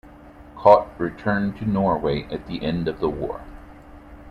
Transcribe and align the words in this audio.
Koht 0.55 0.87
returned 0.97 1.57
to 1.57 1.69
Norway 1.69 2.23
at 2.31 2.47
the 2.47 2.63
end 2.63 2.87
of 2.87 2.99
war. 3.03 3.41